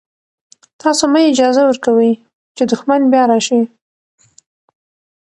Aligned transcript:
تاسو 0.81 1.03
مه 1.13 1.21
اجازه 1.31 1.61
ورکوئ 1.65 2.11
چې 2.55 2.63
دښمن 2.71 3.01
بیا 3.11 3.23
راشي. 3.31 3.61